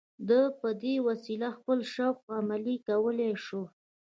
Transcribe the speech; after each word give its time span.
ده 0.29 0.39
په 0.59 0.69
دې 0.83 0.95
وسیله 1.07 1.47
خپل 1.57 1.79
شوق 1.93 2.17
عملي 2.37 2.75
کولای 2.87 3.33
شو 3.45 3.61